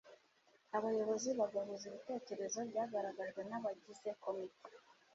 abayobozi 0.77 1.29
bagahuza 1.39 1.83
ibitekerezo 1.87 2.59
byagaragajwe 2.69 3.41
n'abagize 3.49 4.09
komite 4.23 4.61